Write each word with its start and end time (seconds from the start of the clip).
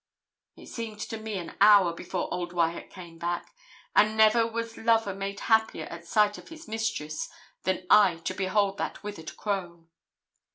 It 0.55 0.65
seemed 0.65 0.99
to 1.01 1.19
me 1.19 1.37
an 1.37 1.55
hour 1.61 1.93
before 1.93 2.27
old 2.33 2.53
Wyat 2.53 2.89
came 2.89 3.19
back; 3.19 3.53
and 3.95 4.17
never 4.17 4.47
was 4.47 4.75
lover 4.75 5.13
made 5.13 5.41
happier 5.41 5.85
at 5.91 6.07
sight 6.07 6.39
of 6.39 6.47
his 6.49 6.67
mistress 6.67 7.29
than 7.65 7.85
I 7.87 8.15
to 8.15 8.33
behold 8.33 8.79
that 8.79 9.03
withered 9.03 9.37
crone. 9.37 9.89